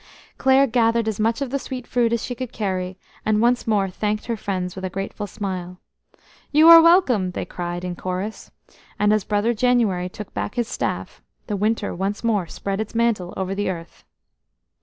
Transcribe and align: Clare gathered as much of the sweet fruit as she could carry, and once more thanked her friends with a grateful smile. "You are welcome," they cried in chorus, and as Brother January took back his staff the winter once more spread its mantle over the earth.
Clare 0.39 0.65
gathered 0.65 1.07
as 1.07 1.19
much 1.19 1.43
of 1.43 1.51
the 1.51 1.59
sweet 1.59 1.85
fruit 1.85 2.11
as 2.11 2.23
she 2.25 2.33
could 2.33 2.51
carry, 2.51 2.97
and 3.23 3.39
once 3.39 3.67
more 3.67 3.87
thanked 3.87 4.25
her 4.25 4.35
friends 4.35 4.75
with 4.75 4.83
a 4.83 4.89
grateful 4.89 5.27
smile. 5.27 5.79
"You 6.51 6.69
are 6.69 6.81
welcome," 6.81 7.29
they 7.29 7.45
cried 7.45 7.83
in 7.83 7.95
chorus, 7.95 8.49
and 8.97 9.13
as 9.13 9.23
Brother 9.23 9.53
January 9.53 10.09
took 10.09 10.33
back 10.33 10.55
his 10.55 10.67
staff 10.67 11.21
the 11.45 11.55
winter 11.55 11.93
once 11.93 12.23
more 12.23 12.47
spread 12.47 12.81
its 12.81 12.95
mantle 12.95 13.31
over 13.37 13.53
the 13.53 13.69
earth. 13.69 14.03